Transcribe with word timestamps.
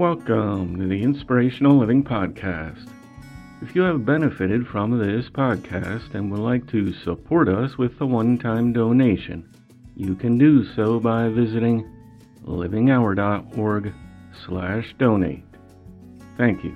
Welcome 0.00 0.78
to 0.78 0.86
the 0.88 1.02
Inspirational 1.02 1.76
Living 1.76 2.02
Podcast. 2.02 2.88
If 3.60 3.76
you 3.76 3.82
have 3.82 4.06
benefited 4.06 4.66
from 4.66 4.98
this 4.98 5.28
podcast 5.28 6.14
and 6.14 6.30
would 6.30 6.40
like 6.40 6.66
to 6.68 6.94
support 7.04 7.50
us 7.50 7.76
with 7.76 8.00
a 8.00 8.06
one-time 8.06 8.72
donation, 8.72 9.46
you 9.94 10.14
can 10.14 10.38
do 10.38 10.64
so 10.74 11.00
by 11.00 11.28
visiting 11.28 11.86
livinghour.org 12.46 13.92
slash 14.46 14.94
donate. 14.98 15.44
Thank 16.38 16.64
you. 16.64 16.74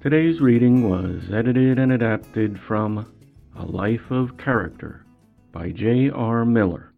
Today's 0.00 0.40
reading 0.40 0.88
was 0.88 1.22
edited 1.30 1.78
and 1.78 1.92
adapted 1.92 2.58
from 2.66 3.12
A 3.58 3.66
Life 3.66 4.10
of 4.10 4.38
Character 4.38 5.04
by 5.52 5.68
J. 5.68 6.08
R. 6.08 6.46
Miller, 6.46 6.94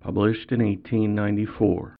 published 0.00 0.50
in 0.50 0.64
1894. 0.64 1.97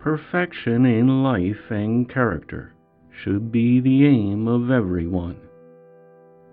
Perfection 0.00 0.86
in 0.86 1.22
life 1.22 1.70
and 1.70 2.08
character 2.08 2.72
should 3.10 3.52
be 3.52 3.80
the 3.80 4.06
aim 4.06 4.48
of 4.48 4.70
everyone. 4.70 5.36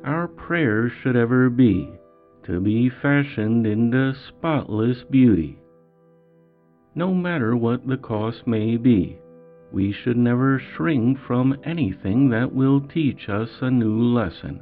Our 0.04 0.28
prayer 0.28 0.90
should 0.90 1.16
ever 1.16 1.50
be 1.50 1.90
to 2.44 2.60
be 2.60 2.90
fashioned 2.90 3.66
into 3.66 4.14
spotless 4.14 5.02
beauty. 5.10 5.60
No 6.94 7.14
matter 7.14 7.56
what 7.56 7.88
the 7.88 7.96
cost 7.96 8.46
may 8.46 8.76
be, 8.76 9.18
we 9.72 9.94
should 9.94 10.18
never 10.18 10.60
shrink 10.60 11.18
from 11.20 11.58
anything 11.64 12.28
that 12.32 12.54
will 12.54 12.82
teach 12.82 13.30
us 13.30 13.62
a 13.62 13.72
new 13.72 14.02
lesson 14.02 14.62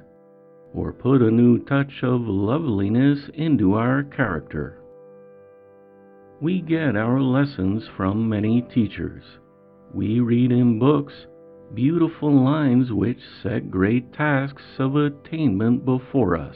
or 0.75 0.93
put 0.93 1.23
a 1.23 1.31
new 1.31 1.57
touch 1.57 2.03
of 2.03 2.21
loveliness 2.21 3.29
into 3.33 3.73
our 3.73 4.03
character. 4.03 4.77
We 6.41 6.59
get 6.59 6.97
our 6.97 7.21
lessons 7.21 7.83
from 7.95 8.27
many 8.27 8.61
teachers. 8.61 9.23
We 9.93 10.19
read 10.19 10.51
in 10.51 10.79
books 10.79 11.13
beautiful 11.73 12.43
lines 12.43 12.91
which 12.91 13.19
set 13.41 13.71
great 13.71 14.11
tasks 14.11 14.63
of 14.77 14.97
attainment 14.97 15.85
before 15.85 16.35
us. 16.35 16.55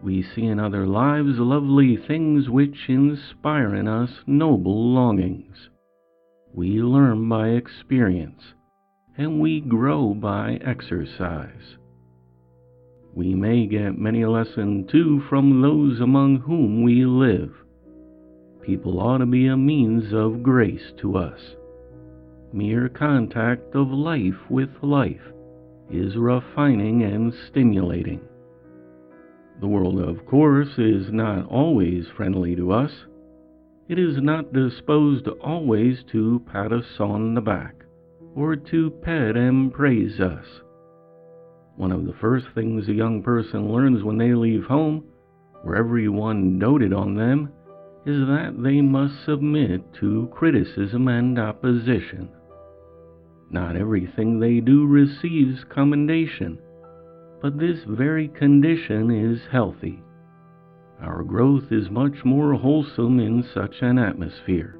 We 0.00 0.22
see 0.22 0.46
in 0.46 0.60
other 0.60 0.86
lives 0.86 1.38
lovely 1.38 1.96
things 1.96 2.48
which 2.48 2.88
inspire 2.88 3.74
in 3.74 3.88
us 3.88 4.10
noble 4.28 4.94
longings. 4.94 5.70
We 6.54 6.82
learn 6.82 7.28
by 7.28 7.48
experience, 7.48 8.42
and 9.18 9.40
we 9.40 9.60
grow 9.60 10.14
by 10.14 10.60
exercise. 10.64 11.78
We 13.12 13.34
may 13.34 13.66
get 13.66 13.98
many 13.98 14.22
a 14.22 14.30
lesson 14.30 14.86
too 14.86 15.20
from 15.28 15.62
those 15.62 16.00
among 16.00 16.40
whom 16.40 16.84
we 16.84 17.04
live 17.04 17.61
people 18.62 19.00
ought 19.00 19.18
to 19.18 19.26
be 19.26 19.46
a 19.48 19.56
means 19.56 20.12
of 20.12 20.42
grace 20.42 20.92
to 21.00 21.16
us. 21.16 21.40
Mere 22.52 22.88
contact 22.88 23.74
of 23.74 23.88
life 23.88 24.50
with 24.50 24.70
life 24.82 25.20
is 25.90 26.16
refining 26.16 27.02
and 27.02 27.32
stimulating. 27.48 28.20
The 29.60 29.68
world, 29.68 30.00
of 30.00 30.24
course, 30.26 30.78
is 30.78 31.12
not 31.12 31.46
always 31.48 32.06
friendly 32.16 32.56
to 32.56 32.72
us. 32.72 32.92
It 33.88 33.98
is 33.98 34.16
not 34.18 34.52
disposed 34.52 35.28
always 35.28 36.02
to 36.12 36.42
pat 36.50 36.72
us 36.72 36.98
on 36.98 37.34
the 37.34 37.40
back 37.40 37.74
or 38.34 38.56
to 38.56 38.90
pet 39.02 39.36
and 39.36 39.72
praise 39.72 40.18
us. 40.20 40.46
One 41.76 41.92
of 41.92 42.04
the 42.06 42.14
first 42.20 42.46
things 42.54 42.88
a 42.88 42.92
young 42.92 43.22
person 43.22 43.72
learns 43.72 44.02
when 44.02 44.18
they 44.18 44.34
leave 44.34 44.64
home, 44.64 45.04
where 45.62 45.76
everyone 45.76 46.58
doted 46.58 46.92
on 46.92 47.14
them, 47.14 47.50
is 48.04 48.26
that 48.26 48.60
they 48.62 48.80
must 48.80 49.24
submit 49.24 49.80
to 49.94 50.28
criticism 50.32 51.06
and 51.06 51.38
opposition. 51.38 52.28
Not 53.50 53.76
everything 53.76 54.40
they 54.40 54.58
do 54.60 54.86
receives 54.86 55.64
commendation, 55.68 56.58
but 57.40 57.58
this 57.58 57.78
very 57.86 58.28
condition 58.28 59.10
is 59.10 59.40
healthy. 59.52 60.02
Our 61.00 61.22
growth 61.22 61.70
is 61.70 61.90
much 61.90 62.24
more 62.24 62.54
wholesome 62.54 63.20
in 63.20 63.44
such 63.54 63.76
an 63.82 63.98
atmosphere 63.98 64.78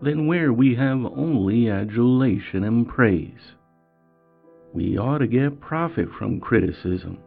than 0.00 0.26
where 0.26 0.52
we 0.52 0.74
have 0.74 1.04
only 1.04 1.68
adulation 1.68 2.64
and 2.64 2.88
praise. 2.88 3.54
We 4.72 4.96
ought 4.96 5.18
to 5.18 5.26
get 5.26 5.60
profit 5.60 6.08
from 6.18 6.40
criticism. 6.40 7.18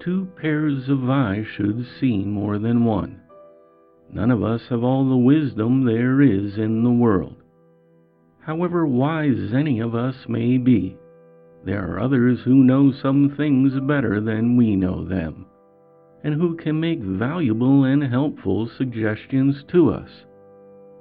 Two 0.00 0.28
pairs 0.40 0.88
of 0.88 1.08
eyes 1.08 1.46
should 1.56 1.86
see 2.00 2.18
more 2.24 2.58
than 2.58 2.84
one 2.84 3.20
None 4.12 4.30
of 4.30 4.42
us 4.42 4.62
have 4.68 4.82
all 4.82 5.08
the 5.08 5.16
wisdom 5.16 5.84
there 5.84 6.22
is 6.22 6.56
in 6.56 6.84
the 6.84 6.90
world. 6.90 7.36
However 8.40 8.86
wise 8.86 9.52
any 9.52 9.80
of 9.80 9.94
us 9.94 10.28
may 10.28 10.56
be, 10.56 10.96
there 11.64 11.90
are 11.90 12.00
others 12.00 12.40
who 12.44 12.62
know 12.62 12.92
some 12.92 13.34
things 13.36 13.78
better 13.80 14.20
than 14.20 14.56
we 14.56 14.76
know 14.76 15.04
them, 15.04 15.46
and 16.22 16.34
who 16.34 16.54
can 16.56 16.78
make 16.78 17.00
valuable 17.00 17.84
and 17.84 18.04
helpful 18.04 18.68
suggestions 18.68 19.64
to 19.68 19.90
us, 19.90 20.24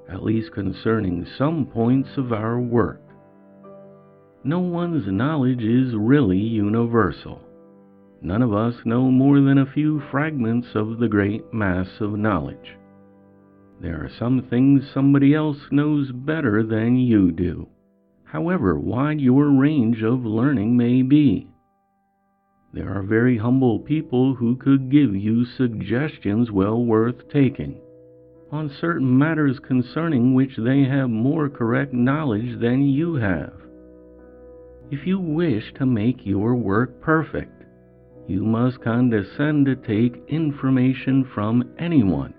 at 0.09 0.23
least 0.23 0.51
concerning 0.51 1.25
some 1.37 1.67
points 1.67 2.17
of 2.17 2.33
our 2.33 2.59
work. 2.59 3.01
No 4.43 4.59
one's 4.59 5.07
knowledge 5.07 5.63
is 5.63 5.95
really 5.95 6.37
universal. 6.37 7.39
None 8.21 8.41
of 8.41 8.53
us 8.53 8.75
know 8.85 9.11
more 9.11 9.39
than 9.39 9.59
a 9.59 9.71
few 9.71 10.01
fragments 10.11 10.67
of 10.73 10.97
the 10.97 11.07
great 11.07 11.53
mass 11.53 11.87
of 11.99 12.17
knowledge. 12.17 12.75
There 13.81 14.03
are 14.03 14.09
some 14.09 14.41
things 14.43 14.89
somebody 14.93 15.33
else 15.33 15.59
knows 15.69 16.11
better 16.11 16.63
than 16.63 16.95
you 16.95 17.31
do, 17.31 17.67
however 18.23 18.79
wide 18.79 19.19
your 19.19 19.49
range 19.49 20.01
of 20.01 20.25
learning 20.25 20.77
may 20.77 21.01
be. 21.01 21.47
There 22.73 22.89
are 22.89 23.03
very 23.03 23.37
humble 23.37 23.79
people 23.79 24.35
who 24.35 24.55
could 24.55 24.89
give 24.89 25.15
you 25.15 25.45
suggestions 25.45 26.51
well 26.51 26.83
worth 26.83 27.29
taking 27.29 27.79
on 28.51 28.69
certain 28.69 29.17
matters 29.17 29.59
concerning 29.59 30.33
which 30.33 30.55
they 30.57 30.83
have 30.83 31.09
more 31.09 31.49
correct 31.49 31.93
knowledge 31.93 32.59
than 32.59 32.81
you 32.81 33.15
have. 33.15 33.53
If 34.91 35.05
you 35.05 35.19
wish 35.19 35.73
to 35.73 35.85
make 35.85 36.25
your 36.25 36.55
work 36.55 37.01
perfect, 37.01 37.63
you 38.27 38.45
must 38.45 38.81
condescend 38.81 39.65
to 39.65 39.75
take 39.75 40.23
information 40.29 41.25
from 41.33 41.73
anyone 41.77 42.33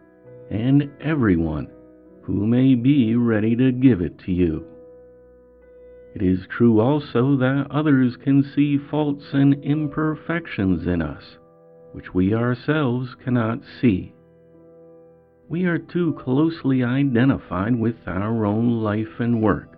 and 0.51 0.91
everyone 1.01 1.69
who 2.23 2.47
may 2.47 2.75
be 2.75 3.15
ready 3.15 3.55
to 3.57 3.73
give 3.73 4.01
it 4.01 4.19
to 4.19 4.33
you. 4.33 4.65
It 6.15 6.23
is 6.23 6.47
true 6.49 6.81
also 6.81 7.37
that 7.37 7.67
others 7.71 8.17
can 8.17 8.43
see 8.43 8.79
faults 8.79 9.25
and 9.33 9.63
imperfections 9.63 10.87
in 10.87 11.03
us, 11.03 11.23
which 11.93 12.15
we 12.15 12.35
ourselves 12.35 13.15
cannot 13.23 13.61
see. 13.81 14.15
We 15.49 15.65
are 15.67 15.79
too 15.79 16.15
closely 16.19 16.83
identified 16.83 17.79
with 17.79 17.97
our 18.07 18.47
own 18.47 18.83
life 18.83 19.21
and 19.21 19.43
work 19.43 19.77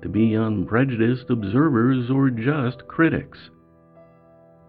to 0.00 0.08
be 0.08 0.34
unprejudiced 0.34 1.28
observers 1.30 2.10
or 2.10 2.30
just 2.30 2.86
critics. 2.86 3.38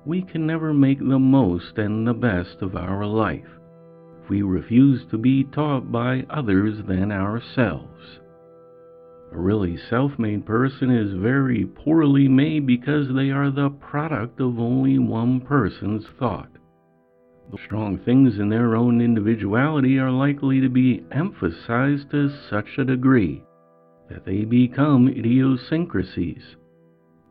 We 0.05 0.21
can 0.21 0.45
never 0.45 0.73
make 0.73 0.99
the 0.99 1.19
most 1.19 1.77
and 1.77 2.07
the 2.07 2.13
best 2.13 2.61
of 2.61 2.75
our 2.75 3.05
life 3.05 3.47
we 4.29 4.41
refuse 4.41 5.05
to 5.11 5.17
be 5.17 5.43
taught 5.43 5.91
by 5.91 6.25
others 6.29 6.77
than 6.87 7.11
ourselves. 7.11 8.19
A 9.31 9.39
really 9.39 9.75
self 9.75 10.17
made 10.17 10.45
person 10.45 10.89
is 10.89 11.13
very 11.13 11.65
poorly 11.65 12.27
made 12.27 12.65
because 12.65 13.13
they 13.13 13.31
are 13.31 13.51
the 13.51 13.69
product 13.69 14.39
of 14.39 14.59
only 14.59 14.97
one 14.97 15.41
person's 15.41 16.05
thought. 16.19 16.49
The 17.51 17.57
strong 17.65 17.97
things 17.99 18.39
in 18.39 18.49
their 18.49 18.75
own 18.75 19.01
individuality 19.01 19.99
are 19.99 20.11
likely 20.11 20.61
to 20.61 20.69
be 20.69 21.03
emphasized 21.11 22.11
to 22.11 22.29
such 22.49 22.77
a 22.77 22.85
degree 22.85 23.43
that 24.09 24.25
they 24.25 24.45
become 24.45 25.07
idiosyncrasies, 25.07 26.55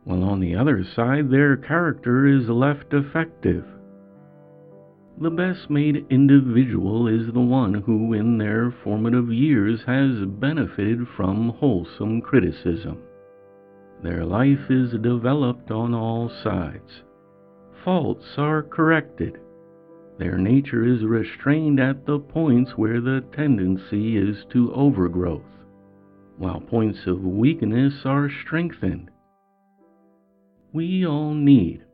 while 0.03 0.23
on 0.23 0.39
the 0.39 0.55
other 0.55 0.83
side 0.83 1.29
their 1.29 1.57
character 1.57 2.27
is 2.27 2.47
left 2.49 2.89
defective 2.89 3.65
the 5.21 5.29
best 5.29 5.69
made 5.69 6.05
individual 6.09 7.07
is 7.07 7.31
the 7.33 7.39
one 7.39 7.73
who, 7.73 8.13
in 8.13 8.37
their 8.37 8.73
formative 8.83 9.31
years, 9.31 9.79
has 9.85 10.25
benefited 10.25 11.07
from 11.15 11.49
wholesome 11.49 12.21
criticism. 12.21 13.01
Their 14.03 14.25
life 14.25 14.69
is 14.69 14.91
developed 15.01 15.71
on 15.71 15.93
all 15.93 16.29
sides. 16.43 17.03
Faults 17.83 18.25
are 18.37 18.61
corrected. 18.61 19.39
Their 20.17 20.37
nature 20.37 20.85
is 20.85 21.03
restrained 21.03 21.79
at 21.79 22.05
the 22.05 22.19
points 22.19 22.71
where 22.75 22.99
the 22.99 23.23
tendency 23.33 24.17
is 24.17 24.45
to 24.51 24.73
overgrowth, 24.73 25.41
while 26.37 26.59
points 26.59 26.99
of 27.07 27.21
weakness 27.21 27.93
are 28.05 28.29
strengthened. 28.45 29.11
We 30.73 31.05
all 31.05 31.33
need, 31.33 31.85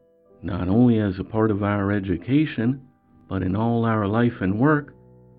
not 0.42 0.68
only 0.68 1.00
as 1.00 1.20
a 1.20 1.24
part 1.24 1.52
of 1.52 1.62
our 1.62 1.92
education, 1.92 2.88
but 3.32 3.42
in 3.42 3.56
all 3.56 3.86
our 3.86 4.10
life 4.10 4.42
and 4.42 4.60
work, 4.60 4.94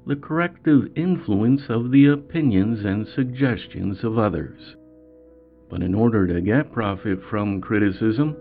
the 0.07 0.17
corrective 0.17 0.89
influence 0.97 1.61
of 1.69 1.91
the 1.91 2.07
opinions 2.07 2.87
and 2.87 3.07
suggestions 3.07 4.03
of 4.03 4.17
others. 4.17 4.77
But 5.69 5.83
in 5.83 5.95
order 5.95 6.27
to 6.27 6.41
get 6.41 6.73
profit 6.73 7.19
from 7.29 7.61
criticism, 7.61 8.35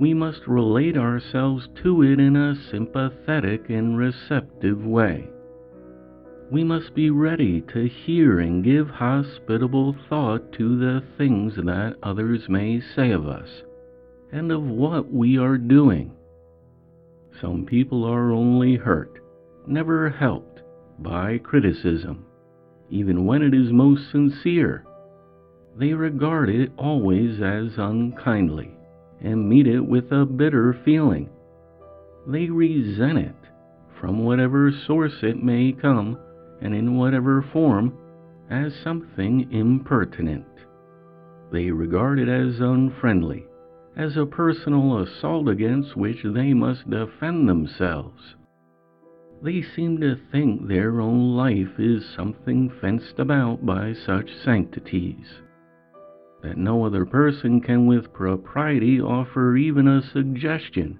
we 0.00 0.12
must 0.12 0.48
relate 0.48 0.96
ourselves 0.96 1.68
to 1.84 2.02
it 2.02 2.18
in 2.18 2.34
a 2.34 2.56
sympathetic 2.68 3.70
and 3.70 3.96
receptive 3.96 4.84
way. 4.84 5.28
We 6.50 6.64
must 6.64 6.92
be 6.92 7.10
ready 7.10 7.60
to 7.60 7.86
hear 7.86 8.40
and 8.40 8.64
give 8.64 8.88
hospitable 8.88 9.94
thought 10.08 10.50
to 10.54 10.76
the 10.80 11.04
things 11.16 11.54
that 11.54 11.94
others 12.02 12.48
may 12.48 12.80
say 12.96 13.12
of 13.12 13.28
us 13.28 13.62
and 14.32 14.50
of 14.50 14.64
what 14.64 15.12
we 15.12 15.38
are 15.38 15.58
doing. 15.58 16.10
Some 17.40 17.66
people 17.66 18.04
are 18.04 18.30
only 18.32 18.76
hurt, 18.76 19.20
never 19.66 20.08
helped, 20.08 20.62
by 20.98 21.38
criticism, 21.38 22.24
even 22.88 23.26
when 23.26 23.42
it 23.42 23.52
is 23.52 23.72
most 23.72 24.10
sincere. 24.10 24.84
They 25.76 25.92
regard 25.92 26.48
it 26.48 26.72
always 26.78 27.40
as 27.42 27.76
unkindly 27.76 28.70
and 29.20 29.48
meet 29.48 29.66
it 29.66 29.80
with 29.80 30.12
a 30.12 30.24
bitter 30.24 30.72
feeling. 30.84 31.28
They 32.26 32.48
resent 32.48 33.18
it 33.18 33.34
from 34.00 34.24
whatever 34.24 34.70
source 34.86 35.22
it 35.22 35.42
may 35.42 35.72
come 35.72 36.18
and 36.60 36.74
in 36.74 36.96
whatever 36.96 37.42
form 37.52 37.96
as 38.50 38.74
something 38.82 39.50
impertinent. 39.52 40.46
They 41.52 41.70
regard 41.70 42.18
it 42.18 42.28
as 42.28 42.60
unfriendly, 42.60 43.45
as 43.96 44.16
a 44.16 44.26
personal 44.26 44.98
assault 44.98 45.48
against 45.48 45.96
which 45.96 46.22
they 46.22 46.52
must 46.52 46.88
defend 46.90 47.48
themselves. 47.48 48.34
They 49.42 49.62
seem 49.62 50.00
to 50.00 50.16
think 50.30 50.66
their 50.66 51.00
own 51.00 51.36
life 51.36 51.78
is 51.78 52.04
something 52.14 52.70
fenced 52.80 53.18
about 53.18 53.64
by 53.64 53.94
such 53.94 54.30
sanctities 54.44 55.40
that 56.42 56.58
no 56.58 56.84
other 56.84 57.04
person 57.04 57.60
can 57.60 57.86
with 57.86 58.12
propriety 58.12 59.00
offer 59.00 59.56
even 59.56 59.88
a 59.88 60.02
suggestion 60.02 60.98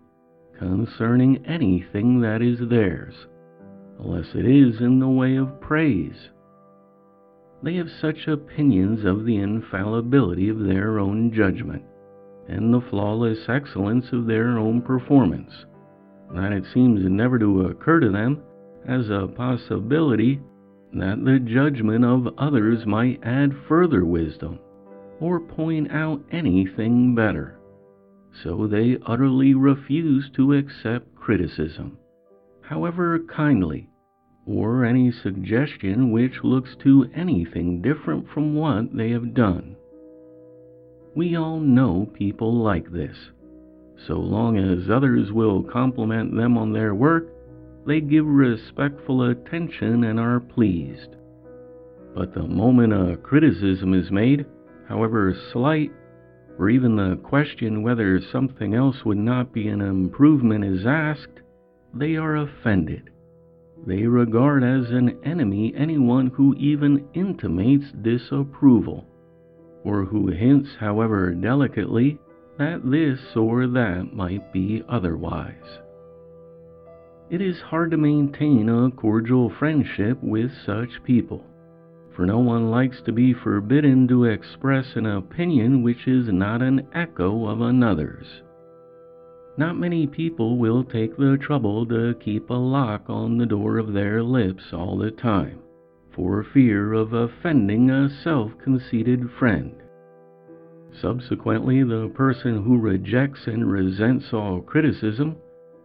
concerning 0.58 1.44
anything 1.46 2.20
that 2.20 2.40
is 2.42 2.58
theirs, 2.68 3.14
unless 4.00 4.34
it 4.34 4.46
is 4.46 4.80
in 4.80 4.98
the 4.98 5.08
way 5.08 5.36
of 5.36 5.60
praise. 5.60 6.30
They 7.62 7.74
have 7.74 7.90
such 8.00 8.26
opinions 8.26 9.04
of 9.04 9.24
the 9.24 9.36
infallibility 9.36 10.48
of 10.48 10.60
their 10.60 10.98
own 10.98 11.32
judgment 11.32 11.84
and 12.48 12.72
the 12.72 12.80
flawless 12.90 13.48
excellence 13.48 14.06
of 14.12 14.26
their 14.26 14.58
own 14.58 14.80
performance 14.82 15.66
that 16.34 16.52
it 16.52 16.64
seems 16.74 17.00
never 17.04 17.38
to 17.38 17.66
occur 17.66 18.00
to 18.00 18.10
them 18.10 18.42
as 18.86 19.08
a 19.10 19.28
possibility 19.36 20.40
that 20.92 21.24
the 21.24 21.38
judgment 21.38 22.04
of 22.04 22.34
others 22.38 22.86
might 22.86 23.20
add 23.22 23.54
further 23.68 24.04
wisdom 24.04 24.58
or 25.20 25.40
point 25.40 25.90
out 25.90 26.22
anything 26.30 27.14
better. 27.14 27.58
So 28.42 28.66
they 28.66 28.98
utterly 29.06 29.54
refuse 29.54 30.30
to 30.36 30.54
accept 30.54 31.14
criticism, 31.14 31.98
however 32.60 33.20
kindly, 33.20 33.88
or 34.46 34.84
any 34.84 35.10
suggestion 35.10 36.10
which 36.10 36.44
looks 36.44 36.76
to 36.82 37.08
anything 37.14 37.82
different 37.82 38.28
from 38.28 38.54
what 38.54 38.94
they 38.94 39.10
have 39.10 39.34
done. 39.34 39.75
We 41.16 41.34
all 41.34 41.58
know 41.60 42.10
people 42.12 42.62
like 42.62 42.92
this. 42.92 43.16
So 44.06 44.16
long 44.20 44.58
as 44.58 44.90
others 44.90 45.32
will 45.32 45.62
compliment 45.62 46.36
them 46.36 46.58
on 46.58 46.74
their 46.74 46.94
work, 46.94 47.28
they 47.86 48.02
give 48.02 48.26
respectful 48.26 49.22
attention 49.22 50.04
and 50.04 50.20
are 50.20 50.40
pleased. 50.40 51.16
But 52.14 52.34
the 52.34 52.42
moment 52.42 52.92
a 52.92 53.16
criticism 53.16 53.94
is 53.94 54.10
made, 54.10 54.44
however 54.90 55.34
slight, 55.54 55.90
or 56.58 56.68
even 56.68 56.96
the 56.96 57.16
question 57.22 57.82
whether 57.82 58.20
something 58.20 58.74
else 58.74 59.02
would 59.06 59.16
not 59.16 59.54
be 59.54 59.68
an 59.68 59.80
improvement 59.80 60.66
is 60.66 60.84
asked, 60.84 61.40
they 61.94 62.16
are 62.16 62.36
offended. 62.36 63.08
They 63.86 64.02
regard 64.02 64.62
as 64.62 64.90
an 64.90 65.18
enemy 65.24 65.72
anyone 65.74 66.26
who 66.26 66.54
even 66.58 67.08
intimates 67.14 67.86
disapproval, 68.02 69.06
or 69.86 70.04
who 70.04 70.26
hints, 70.26 70.68
however 70.78 71.30
delicately, 71.30 72.18
that 72.58 72.82
this 72.84 73.20
or 73.34 73.66
that 73.66 74.12
might 74.12 74.52
be 74.52 74.82
otherwise. 74.88 75.78
It 77.30 77.40
is 77.40 77.60
hard 77.60 77.90
to 77.92 77.96
maintain 77.96 78.68
a 78.68 78.90
cordial 78.90 79.48
friendship 79.48 80.18
with 80.22 80.50
such 80.66 81.02
people 81.04 81.42
for 82.16 82.24
no 82.24 82.38
one 82.38 82.70
likes 82.70 83.02
to 83.02 83.12
be 83.12 83.34
forbidden 83.34 84.08
to 84.08 84.24
express 84.24 84.96
an 84.96 85.04
opinion 85.04 85.82
which 85.82 86.08
is 86.08 86.32
not 86.32 86.62
an 86.62 86.88
echo 86.94 87.46
of 87.46 87.60
another's. 87.60 88.42
Not 89.58 89.78
many 89.78 90.06
people 90.06 90.56
will 90.56 90.82
take 90.82 91.16
the 91.16 91.36
trouble 91.38 91.84
to 91.86 92.14
keep 92.14 92.48
a 92.48 92.54
lock 92.54 93.04
on 93.08 93.36
the 93.36 93.44
door 93.44 93.76
of 93.76 93.92
their 93.92 94.22
lips 94.22 94.72
all 94.72 94.96
the 94.96 95.10
time, 95.10 95.60
for 96.16 96.42
fear 96.42 96.94
of 96.94 97.12
offending 97.12 97.90
a 97.90 98.08
self 98.24 98.50
conceited 98.64 99.30
friend. 99.38 99.74
Subsequently, 101.00 101.82
the 101.82 102.10
person 102.14 102.64
who 102.64 102.78
rejects 102.78 103.46
and 103.46 103.70
resents 103.70 104.32
all 104.32 104.62
criticism 104.62 105.36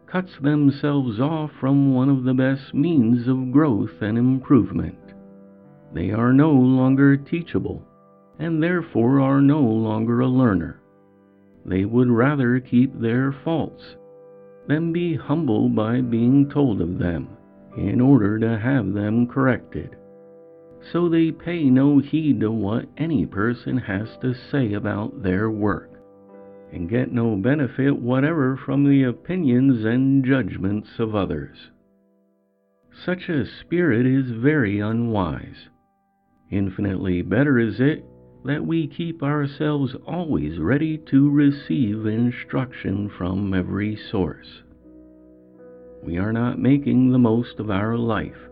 cuts 0.07 0.31
themselves 0.42 1.19
off 1.19 1.51
from 1.60 1.94
one 1.94 2.10
of 2.10 2.24
the 2.24 2.33
best 2.33 2.74
means 2.74 3.28
of 3.28 3.51
growth 3.51 4.01
and 4.01 4.18
improvement. 4.18 4.98
They 5.94 6.12
are 6.12 6.31
no 6.31 6.51
longer 6.51 7.18
teachable, 7.18 7.86
and 8.39 8.63
therefore 8.63 9.19
are 9.19 9.42
no 9.42 9.60
longer 9.60 10.22
a 10.22 10.28
learner. 10.28 10.81
They 11.66 11.83
would 11.83 12.10
rather 12.10 12.60
keep 12.62 12.98
their 12.98 13.33
faults 13.44 13.98
than 14.68 14.94
be 14.94 15.16
humbled 15.16 15.75
by 15.75 16.00
being 16.00 16.50
told 16.50 16.81
of 16.81 16.98
them 16.98 17.28
in 17.78 18.00
order 18.00 18.39
to 18.39 18.57
have 18.57 18.94
them 18.94 19.28
corrected. 19.28 19.98
So 20.92 21.10
they 21.10 21.31
pay 21.31 21.69
no 21.69 22.00
heed 22.00 22.39
to 22.42 22.51
what 22.51 22.89
any 22.98 23.25
person 23.25 23.78
has 23.78 24.18
to 24.22 24.33
say 24.33 24.74
about 24.74 25.24
their 25.24 25.50
work, 25.50 26.02
and 26.71 26.90
get 26.90 27.11
no 27.11 27.35
benefit 27.35 27.97
whatever 27.97 28.57
from 28.57 28.83
the 28.83 29.04
opinions 29.04 29.85
and 29.85 30.26
judgments 30.26 31.00
of 31.00 31.16
others. 31.16 31.69
Such 33.06 33.30
a 33.30 33.45
spirit 33.45 34.06
is 34.06 34.31
very 34.31 34.80
unwise 34.80 35.69
Infinitely 36.52 37.21
better 37.21 37.57
is 37.57 37.80
it 37.80 38.06
that 38.44 38.66
we 38.66 38.85
keep 38.85 39.23
ourselves 39.23 39.95
always 40.06 40.59
ready 40.59 40.97
to 40.97 41.30
receive 41.30 42.06
instruction 42.06 43.09
from 43.18 43.54
every 43.54 43.95
source. 43.95 44.64
We 46.04 46.18
are 46.18 46.33
not 46.33 46.59
making 46.59 47.11
the 47.11 47.19
most 47.19 47.59
of 47.59 47.71
our 47.71 47.97
life 47.97 48.50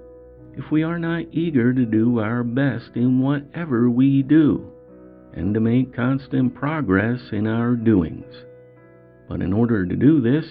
if 0.58 0.72
we 0.72 0.84
are 0.84 1.00
not 1.00 1.26
eager 1.32 1.74
to 1.74 1.86
do 1.86 2.20
our 2.20 2.44
best 2.44 2.92
in 2.96 3.20
whatever 3.20 3.90
we 3.90 4.24
do 4.24 4.72
and 5.34 5.54
to 5.54 5.60
make 5.60 5.96
constant 5.96 6.54
progress 6.56 7.20
in 7.32 7.48
our 7.48 7.76
doings. 7.76 8.34
But 9.28 9.42
in 9.42 9.54
order 9.54 9.86
to 9.86 9.96
do 9.96 10.22
this, 10.22 10.46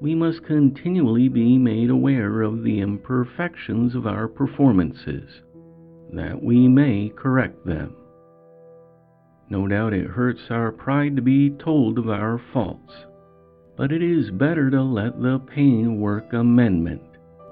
we 0.00 0.14
must 0.14 0.44
continually 0.44 1.28
be 1.28 1.58
made 1.58 1.90
aware 1.90 2.42
of 2.42 2.62
the 2.62 2.80
imperfections 2.80 3.94
of 3.94 4.06
our 4.06 4.28
performances 4.28 5.42
that 6.12 6.42
we 6.42 6.68
may 6.68 7.12
correct 7.14 7.64
them. 7.66 7.96
No 9.48 9.66
doubt 9.68 9.92
it 9.92 10.06
hurts 10.06 10.42
our 10.50 10.72
pride 10.72 11.16
to 11.16 11.22
be 11.22 11.50
told 11.50 11.98
of 11.98 12.08
our 12.08 12.40
faults, 12.52 12.92
but 13.76 13.92
it 13.92 14.02
is 14.02 14.30
better 14.30 14.70
to 14.70 14.82
let 14.82 15.20
the 15.20 15.38
pain 15.54 16.00
work 16.00 16.32
amendment 16.32 17.02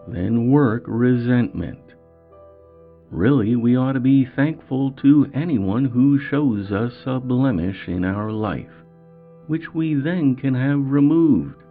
than 0.08 0.50
work 0.50 0.84
resentment. 0.87 1.80
Really, 3.11 3.56
we 3.56 3.76
ought 3.76 3.92
to 3.92 4.00
be 4.00 4.25
thankful 4.25 4.92
to 5.02 5.30
anyone 5.34 5.84
who 5.84 6.18
shows 6.18 6.73
us 6.73 6.92
a 7.06 7.20
blemish 7.20 7.88
in 7.88 8.04
our 8.04 8.30
life, 8.30 8.73
which 9.46 9.73
we 9.73 9.94
then 9.94 10.37
can 10.37 10.54
have 10.54 10.90
removed. 10.90 11.62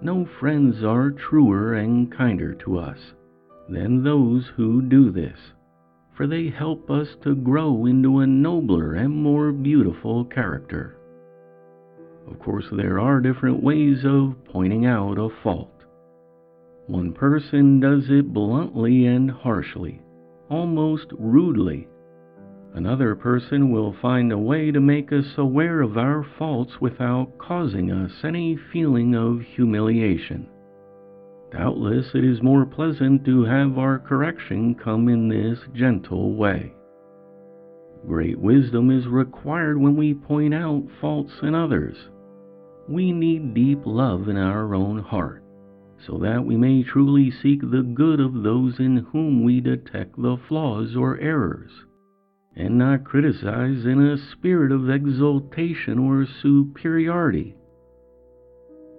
No 0.00 0.26
friends 0.38 0.84
are 0.84 1.10
truer 1.10 1.74
and 1.74 2.10
kinder 2.16 2.54
to 2.54 2.78
us 2.78 2.98
than 3.68 4.02
those 4.02 4.46
who 4.56 4.82
do 4.82 5.10
this 5.10 5.38
for 6.18 6.26
they 6.26 6.48
help 6.48 6.90
us 6.90 7.06
to 7.22 7.36
grow 7.36 7.86
into 7.86 8.18
a 8.18 8.26
nobler 8.26 8.94
and 8.94 9.14
more 9.14 9.52
beautiful 9.52 10.24
character. 10.24 10.96
Of 12.28 12.40
course, 12.40 12.64
there 12.72 12.98
are 12.98 13.20
different 13.20 13.62
ways 13.62 14.04
of 14.04 14.34
pointing 14.46 14.84
out 14.84 15.16
a 15.16 15.28
fault. 15.44 15.77
One 16.88 17.12
person 17.12 17.80
does 17.80 18.08
it 18.08 18.32
bluntly 18.32 19.04
and 19.04 19.30
harshly, 19.30 20.00
almost 20.48 21.12
rudely. 21.18 21.86
Another 22.72 23.14
person 23.14 23.70
will 23.70 23.94
find 24.00 24.32
a 24.32 24.38
way 24.38 24.70
to 24.70 24.80
make 24.80 25.12
us 25.12 25.36
aware 25.36 25.82
of 25.82 25.98
our 25.98 26.24
faults 26.38 26.80
without 26.80 27.36
causing 27.36 27.92
us 27.92 28.12
any 28.24 28.56
feeling 28.72 29.14
of 29.14 29.42
humiliation. 29.42 30.48
Doubtless 31.52 32.14
it 32.14 32.24
is 32.24 32.42
more 32.42 32.64
pleasant 32.64 33.22
to 33.26 33.44
have 33.44 33.76
our 33.76 33.98
correction 33.98 34.74
come 34.74 35.10
in 35.10 35.28
this 35.28 35.58
gentle 35.74 36.36
way. 36.36 36.72
Great 38.06 38.38
wisdom 38.38 38.90
is 38.90 39.06
required 39.06 39.76
when 39.78 39.94
we 39.94 40.14
point 40.14 40.54
out 40.54 40.88
faults 41.02 41.34
in 41.42 41.54
others. 41.54 41.98
We 42.88 43.12
need 43.12 43.52
deep 43.52 43.80
love 43.84 44.28
in 44.28 44.38
our 44.38 44.74
own 44.74 45.00
heart, 45.00 45.42
so 46.06 46.18
that 46.18 46.44
we 46.44 46.56
may 46.56 46.82
truly 46.82 47.30
seek 47.30 47.60
the 47.60 47.82
good 47.82 48.20
of 48.20 48.42
those 48.42 48.78
in 48.78 48.98
whom 49.12 49.42
we 49.42 49.60
detect 49.60 50.20
the 50.20 50.36
flaws 50.48 50.96
or 50.96 51.18
errors, 51.18 51.70
and 52.56 52.78
not 52.78 53.04
criticize 53.04 53.84
in 53.84 54.00
a 54.00 54.16
spirit 54.32 54.72
of 54.72 54.88
exultation 54.88 55.98
or 55.98 56.26
superiority 56.42 57.54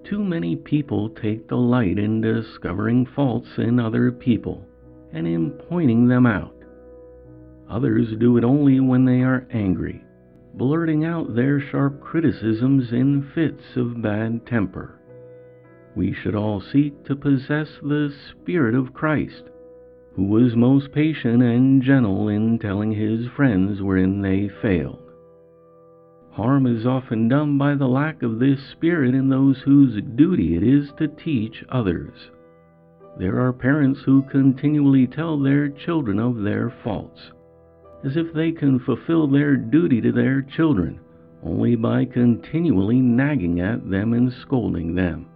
too 0.09 0.23
many 0.23 0.55
people 0.55 1.09
take 1.09 1.47
delight 1.47 1.99
in 1.99 2.21
discovering 2.21 3.05
faults 3.05 3.49
in 3.57 3.79
other 3.79 4.11
people 4.11 4.65
and 5.13 5.27
in 5.27 5.51
pointing 5.51 6.07
them 6.07 6.25
out. 6.25 6.55
Others 7.69 8.15
do 8.19 8.37
it 8.37 8.43
only 8.43 8.79
when 8.79 9.05
they 9.05 9.21
are 9.21 9.47
angry, 9.51 10.03
blurting 10.55 11.05
out 11.05 11.35
their 11.35 11.59
sharp 11.59 12.01
criticisms 12.01 12.91
in 12.91 13.29
fits 13.35 13.75
of 13.75 14.01
bad 14.01 14.45
temper. 14.47 14.98
We 15.95 16.13
should 16.13 16.35
all 16.35 16.61
seek 16.61 17.03
to 17.05 17.15
possess 17.15 17.67
the 17.81 18.13
Spirit 18.31 18.75
of 18.75 18.93
Christ, 18.93 19.43
who 20.13 20.23
was 20.25 20.55
most 20.55 20.91
patient 20.91 21.41
and 21.41 21.81
gentle 21.81 22.29
in 22.29 22.59
telling 22.59 22.91
his 22.91 23.27
friends 23.27 23.81
wherein 23.81 24.21
they 24.21 24.49
failed. 24.61 25.01
Harm 26.31 26.67
is 26.67 26.85
often 26.85 27.27
done 27.27 27.57
by 27.57 27.75
the 27.75 27.87
lack 27.87 28.23
of 28.23 28.39
this 28.39 28.63
spirit 28.71 29.13
in 29.13 29.29
those 29.29 29.59
whose 29.61 30.01
duty 30.15 30.55
it 30.55 30.63
is 30.63 30.91
to 30.97 31.07
teach 31.07 31.65
others. 31.69 32.31
There 33.17 33.39
are 33.39 33.51
parents 33.51 34.01
who 34.05 34.21
continually 34.23 35.07
tell 35.07 35.39
their 35.39 35.69
children 35.69 36.19
of 36.19 36.41
their 36.41 36.69
faults, 36.83 37.31
as 38.03 38.15
if 38.15 38.31
they 38.33 38.51
can 38.51 38.79
fulfill 38.79 39.27
their 39.27 39.57
duty 39.57 39.99
to 40.01 40.11
their 40.11 40.41
children 40.41 40.99
only 41.43 41.75
by 41.75 42.05
continually 42.05 42.99
nagging 42.99 43.59
at 43.61 43.89
them 43.89 44.13
and 44.13 44.31
scolding 44.41 44.93
them. 44.95 45.28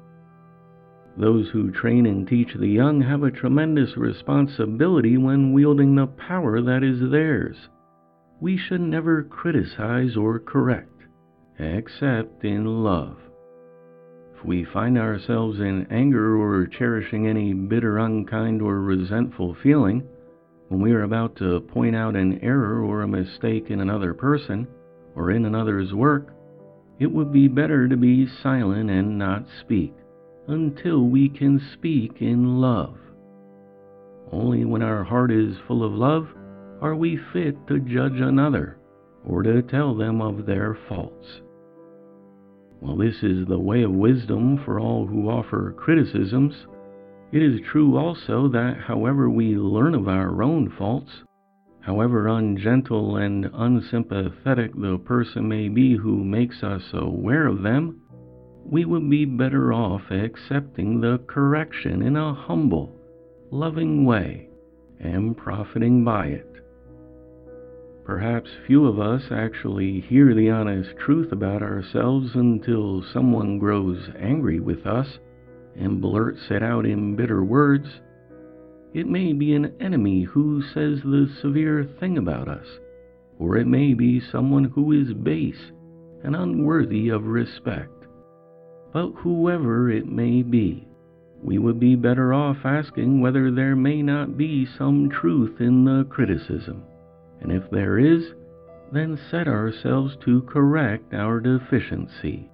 Those 1.16 1.50
who 1.50 1.70
train 1.70 2.08
and 2.08 2.28
teach 2.28 2.56
the 2.56 2.68
young 2.68 3.02
have 3.02 3.22
a 3.22 3.30
tremendous 3.30 3.96
responsibility 3.98 5.18
when 5.18 5.54
wielding 5.54 5.94
the 5.94 6.08
power 6.08 6.60
that 6.62 6.84
is 6.84 7.12
theirs. 7.12 7.70
We 8.40 8.58
should 8.58 8.82
never 8.82 9.24
criticize 9.24 10.18
or 10.18 10.40
correct 10.40 10.90
except 11.60 12.44
in 12.44 12.84
love. 12.84 13.18
If 14.36 14.44
we 14.44 14.66
find 14.66 14.98
ourselves 14.98 15.60
in 15.60 15.86
anger 15.92 16.36
or 16.36 16.66
cherishing 16.66 17.28
any 17.28 17.54
bitter, 17.54 18.00
unkind, 18.00 18.62
or 18.62 18.82
resentful 18.82 19.54
feeling 19.62 20.04
when 20.70 20.82
we 20.82 20.94
are 20.94 21.04
about 21.04 21.36
to 21.36 21.62
point 21.62 21.96
out 21.96 22.16
an 22.16 22.40
error 22.40 22.84
or 22.84 23.04
a 23.04 23.08
mistake 23.08 23.70
in 23.70 23.82
another 23.82 24.16
person 24.16 24.68
or 25.16 25.30
in 25.30 25.46
another's 25.46 25.94
work, 25.94 26.34
it 27.00 27.12
would 27.12 27.32
be 27.32 27.48
better 27.48 27.88
to 27.88 27.96
be 27.96 28.28
silent 28.42 28.90
and 28.90 29.18
not 29.18 29.46
speak 29.62 29.94
until 30.48 31.04
we 31.04 31.30
can 31.30 31.62
speak 31.74 32.22
in 32.22 32.60
love. 32.60 32.98
Only 34.32 34.66
when 34.66 34.82
our 34.82 35.04
heart 35.04 35.32
is 35.32 35.56
full 35.68 35.84
of 35.84 35.94
love 35.94 36.28
are 36.82 36.96
we 36.96 37.20
fit 37.32 37.56
to 37.68 37.80
judge 37.80 38.20
another 38.20 38.78
or 39.26 39.44
to 39.44 39.62
tell 39.62 39.96
them 39.96 40.22
of 40.22 40.46
their 40.46 40.78
faults. 40.90 41.42
While 42.80 42.98
this 42.98 43.24
is 43.24 43.48
the 43.48 43.60
way 43.60 43.84
of 43.84 43.92
wisdom 43.92 44.62
for 44.66 44.80
all 44.80 45.08
who 45.08 45.30
offer 45.30 45.74
criticisms, 45.78 46.54
it 47.32 47.42
is 47.42 47.62
true 47.72 47.98
also 47.98 48.50
that 48.50 48.78
however 48.86 49.30
we 49.30 49.56
learn 49.56 49.96
of 49.96 50.08
our 50.08 50.44
own 50.44 50.70
faults, 50.78 51.24
however 51.80 52.28
ungentle 52.28 53.16
and 53.18 53.50
unsympathetic 53.54 54.74
the 54.76 55.00
person 55.06 55.48
may 55.48 55.70
be 55.70 55.96
who 55.96 56.24
makes 56.24 56.62
us 56.62 56.84
aware 56.94 57.48
of 57.48 57.64
them, 57.64 58.02
we 58.74 58.86
would 58.86 59.08
be 59.08 59.24
better 59.24 59.72
off 59.72 60.02
accepting 60.10 61.00
the 61.00 61.20
correction 61.28 62.02
in 62.02 62.16
a 62.18 62.34
humble, 62.34 62.92
loving 63.52 64.04
way 64.04 64.50
and 65.00 65.38
profiting 65.38 66.04
by 66.04 66.26
it. 66.26 66.48
Perhaps 68.04 68.50
few 68.66 68.88
of 68.88 69.00
us 69.00 69.22
actually 69.30 70.00
hear 70.00 70.34
the 70.34 70.50
honest 70.50 70.90
truth 70.98 71.32
about 71.32 71.62
ourselves 71.62 72.32
until 72.34 73.04
someone 73.14 73.60
grows 73.60 74.10
angry 74.20 74.60
with 74.60 74.88
us 74.88 75.20
and 75.76 76.02
blurts 76.02 76.42
it 76.50 76.64
out 76.64 76.88
in 76.88 77.16
bitter 77.16 77.44
words. 77.44 78.02
It 78.96 79.06
may 79.06 79.34
be 79.34 79.54
an 79.54 79.72
enemy 79.80 80.24
who 80.24 80.64
says 80.64 81.00
the 81.04 81.32
severe 81.44 81.88
thing 82.00 82.18
about 82.18 82.48
us, 82.48 82.66
or 83.38 83.56
it 83.56 83.68
may 83.68 83.94
be 83.94 84.20
someone 84.20 84.64
who 84.64 84.94
is 84.94 85.14
base 85.14 85.72
and 86.24 86.36
unworthy 86.36 87.10
of 87.10 87.28
respect. 87.28 87.93
But 88.94 89.12
whoever 89.16 89.90
it 89.90 90.08
may 90.08 90.44
be, 90.44 90.88
we 91.42 91.58
would 91.58 91.80
be 91.80 91.96
better 91.96 92.34
off 92.34 92.58
asking 92.64 93.20
whether 93.20 93.50
there 93.52 93.76
may 93.76 94.04
not 94.04 94.38
be 94.38 94.68
some 94.78 95.10
truth 95.10 95.60
in 95.60 95.84
the 95.84 96.06
criticism. 96.10 96.84
And 97.42 97.52
if 97.52 97.70
there 97.72 97.98
is, 97.98 98.24
then 98.92 99.18
set 99.32 99.48
ourselves 99.48 100.16
to 100.24 100.44
correct 100.44 101.14
our 101.14 101.40
deficiency. 101.40 102.50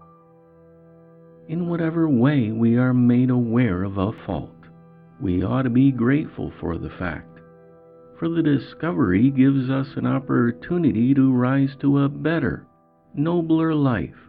In 1.49 1.67
whatever 1.67 2.07
way 2.07 2.51
we 2.51 2.77
are 2.77 2.93
made 2.93 3.29
aware 3.29 3.83
of 3.83 3.97
a 3.97 4.13
fault, 4.25 4.55
we 5.19 5.43
ought 5.43 5.63
to 5.63 5.69
be 5.69 5.91
grateful 5.91 6.53
for 6.61 6.77
the 6.77 6.91
fact, 6.91 7.39
for 8.17 8.29
the 8.29 8.41
discovery 8.41 9.29
gives 9.29 9.69
us 9.69 9.87
an 9.97 10.07
opportunity 10.07 11.13
to 11.13 11.33
rise 11.33 11.75
to 11.81 11.99
a 11.99 12.09
better, 12.09 12.65
nobler 13.13 13.75
life, 13.75 14.28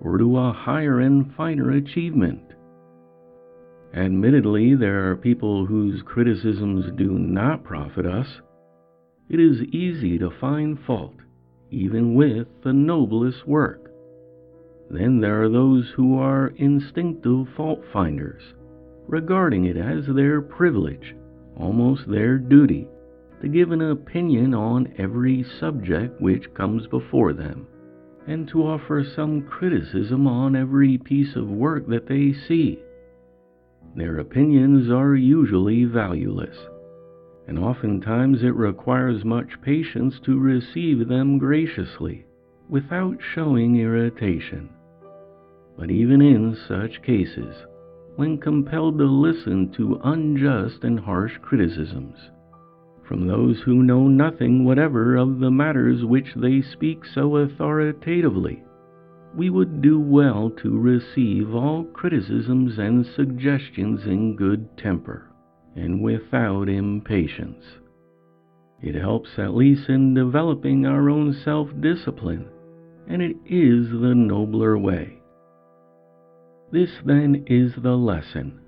or 0.00 0.18
to 0.18 0.38
a 0.38 0.52
higher 0.52 1.00
and 1.00 1.34
finer 1.34 1.70
achievement. 1.70 2.42
Admittedly, 3.94 4.74
there 4.74 5.10
are 5.10 5.16
people 5.16 5.66
whose 5.66 6.02
criticisms 6.02 6.84
do 6.96 7.18
not 7.18 7.64
profit 7.64 8.06
us 8.06 8.40
it 9.28 9.40
is 9.40 9.60
easy 9.72 10.18
to 10.18 10.30
find 10.30 10.78
fault, 10.86 11.16
even 11.72 12.14
with 12.14 12.46
the 12.62 12.72
noblest 12.72 13.46
work. 13.46 13.90
Then 14.88 15.20
there 15.20 15.42
are 15.42 15.48
those 15.48 15.90
who 15.96 16.16
are 16.16 16.52
instinctive 16.56 17.48
fault 17.56 17.82
finders, 17.92 18.54
regarding 19.08 19.64
it 19.64 19.76
as 19.76 20.06
their 20.06 20.40
privilege, 20.40 21.16
almost 21.56 22.08
their 22.08 22.38
duty, 22.38 22.86
to 23.42 23.48
give 23.48 23.72
an 23.72 23.82
opinion 23.82 24.54
on 24.54 24.94
every 24.96 25.42
subject 25.58 26.20
which 26.20 26.54
comes 26.54 26.86
before 26.86 27.32
them, 27.32 27.66
and 28.26 28.48
to 28.48 28.62
offer 28.62 29.04
some 29.04 29.42
criticism 29.42 30.26
on 30.26 30.56
every 30.56 30.98
piece 30.98 31.36
of 31.36 31.48
work 31.48 31.86
that 31.88 32.08
they 32.08 32.32
see. 32.32 32.78
Their 33.94 34.18
opinions 34.18 34.90
are 34.90 35.14
usually 35.14 35.84
valueless 35.84 36.56
and 37.46 37.58
oftentimes 37.58 38.42
it 38.42 38.54
requires 38.54 39.24
much 39.24 39.60
patience 39.62 40.18
to 40.24 40.38
receive 40.38 41.06
them 41.06 41.38
graciously, 41.38 42.26
without 42.68 43.18
showing 43.34 43.76
irritation. 43.76 44.68
But 45.78 45.90
even 45.90 46.20
in 46.20 46.56
such 46.66 47.02
cases, 47.02 47.54
when 48.16 48.38
compelled 48.38 48.98
to 48.98 49.04
listen 49.04 49.70
to 49.76 50.00
unjust 50.02 50.82
and 50.82 50.98
harsh 50.98 51.38
criticisms, 51.42 52.16
from 53.08 53.26
those 53.26 53.60
who 53.60 53.82
know 53.82 54.08
nothing 54.08 54.64
whatever 54.64 55.16
of 55.16 55.38
the 55.38 55.50
matters 55.50 56.04
which 56.04 56.34
they 56.36 56.60
speak 56.60 57.04
so 57.04 57.36
authoritatively, 57.36 58.62
we 59.36 59.50
would 59.50 59.82
do 59.82 60.00
well 60.00 60.50
to 60.50 60.78
receive 60.78 61.54
all 61.54 61.84
criticisms 61.84 62.78
and 62.78 63.06
suggestions 63.06 64.04
in 64.06 64.34
good 64.34 64.76
temper 64.76 65.30
and 65.76 66.02
without 66.02 66.68
impatience. 66.68 67.64
It 68.80 68.94
helps 68.94 69.38
at 69.38 69.54
least 69.54 69.88
in 69.88 70.14
developing 70.14 70.86
our 70.86 71.08
own 71.10 71.32
self 71.44 71.68
discipline, 71.80 72.46
and 73.08 73.22
it 73.22 73.36
is 73.46 73.90
the 73.90 74.14
nobler 74.14 74.78
way. 74.78 75.18
This 76.72 76.90
then 77.04 77.44
is 77.46 77.72
the 77.76 77.96
lesson 77.96 78.60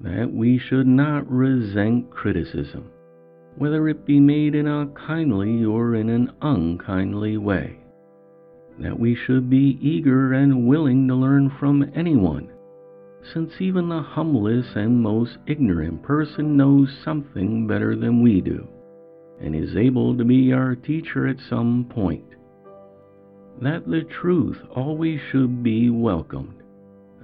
that 0.00 0.32
we 0.32 0.58
should 0.58 0.86
not 0.86 1.30
resent 1.30 2.10
criticism, 2.10 2.90
whether 3.56 3.88
it 3.88 4.04
be 4.06 4.20
made 4.20 4.54
in 4.54 4.66
a 4.66 4.88
kindly 5.06 5.64
or 5.64 5.94
in 5.94 6.08
an 6.08 6.32
unkindly 6.42 7.36
way. 7.36 7.78
That 8.78 8.98
we 8.98 9.14
should 9.14 9.50
be 9.50 9.78
eager 9.80 10.32
and 10.32 10.66
willing 10.66 11.06
to 11.08 11.14
learn 11.14 11.50
from 11.58 11.90
anyone 11.94 12.52
since 13.32 13.52
even 13.60 13.88
the 13.88 14.02
humblest 14.02 14.74
and 14.74 15.00
most 15.00 15.38
ignorant 15.46 16.02
person 16.02 16.56
knows 16.56 16.88
something 17.04 17.66
better 17.66 17.94
than 17.94 18.22
we 18.22 18.40
do, 18.40 18.66
and 19.40 19.54
is 19.54 19.76
able 19.76 20.16
to 20.16 20.24
be 20.24 20.52
our 20.52 20.74
teacher 20.74 21.26
at 21.26 21.38
some 21.48 21.86
point. 21.88 22.24
That 23.60 23.86
the 23.86 24.02
truth 24.02 24.58
always 24.74 25.20
should 25.30 25.62
be 25.62 25.88
welcomed, 25.90 26.62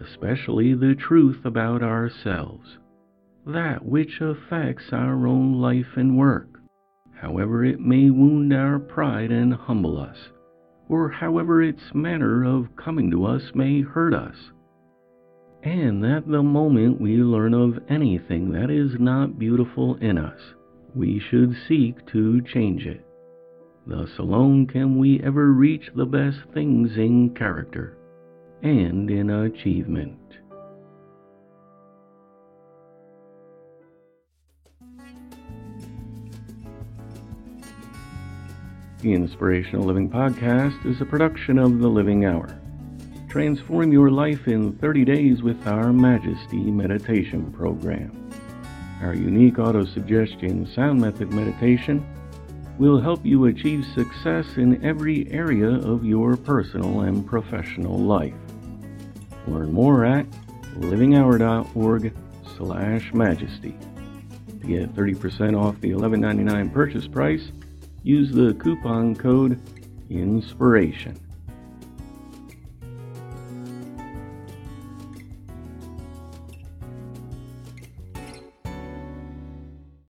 especially 0.01 0.75
the 0.75 0.95
truth 0.95 1.45
about 1.45 1.83
ourselves, 1.83 2.79
that 3.47 3.85
which 3.85 4.21
affects 4.21 4.93
our 4.93 5.27
own 5.27 5.61
life 5.61 5.97
and 5.97 6.19
work, 6.19 6.61
however 7.21 7.65
it 7.65 7.81
may 7.81 8.11
wound 8.11 8.53
our 8.53 8.79
pride 8.79 9.31
and 9.31 9.55
humble 9.55 9.99
us, 9.99 10.17
or 10.89 11.09
however 11.09 11.63
its 11.63 11.95
manner 11.95 12.45
of 12.45 12.75
coming 12.77 13.11
to 13.11 13.25
us 13.25 13.43
may 13.55 13.81
hurt 13.81 14.15
us. 14.15 14.37
And 15.63 16.03
that 16.05 16.27
the 16.27 16.43
moment 16.43 17.01
we 17.01 17.17
learn 17.17 17.53
of 17.53 17.79
anything 17.89 18.53
that 18.53 18.71
is 18.71 18.99
not 18.99 19.39
beautiful 19.39 19.97
in 19.97 20.17
us, 20.17 20.41
we 20.95 21.19
should 21.19 21.55
seek 21.67 22.07
to 22.07 22.41
change 22.43 22.87
it. 22.87 23.05
Thus 23.87 24.11
alone 24.19 24.67
can 24.67 24.99
we 24.99 25.21
ever 25.21 25.53
reach 25.53 25.91
the 25.95 26.07
best 26.07 26.39
things 26.53 26.97
in 26.97 27.31
character 27.31 27.97
and 28.63 29.11
in 29.11 29.31
achievement. 29.31 30.19
The 39.01 39.13
Inspirational 39.13 39.85
Living 39.85 40.11
Podcast 40.11 40.85
is 40.85 41.01
a 41.01 41.05
production 41.05 41.57
of 41.57 41.79
The 41.79 41.87
Living 41.87 42.25
Hour. 42.25 42.59
Transform 43.29 43.93
your 43.93 44.11
life 44.11 44.49
in 44.49 44.73
30 44.79 45.05
days 45.05 45.41
with 45.41 45.69
our 45.69 45.93
Majesty 45.93 46.59
Meditation 46.59 47.53
Program. 47.53 48.29
Our 49.01 49.15
unique 49.15 49.61
auto-suggestion 49.61 50.67
sound 50.75 51.01
method 51.01 51.33
meditation 51.33 52.05
will 52.77 53.01
help 53.01 53.25
you 53.25 53.45
achieve 53.45 53.87
success 53.95 54.57
in 54.57 54.85
every 54.85 55.31
area 55.31 55.69
of 55.69 56.05
your 56.05 56.37
personal 56.37 57.03
and 57.03 57.25
professional 57.25 57.97
life. 57.97 58.35
Learn 59.47 59.73
more 59.73 60.05
at 60.07 60.27
livinghour.org 60.79 62.13
slash 62.57 63.15
majesty. 63.15 63.77
To 64.61 64.67
get 64.67 64.93
30% 64.97 65.57
off 65.57 65.81
the 65.81 65.91
$11.99 65.91 66.73
purchase 66.73 67.07
price, 67.07 67.53
use 68.09 68.33
the 68.33 68.55
coupon 68.55 69.15
code 69.15 69.61
INSPIRATION. 70.09 71.28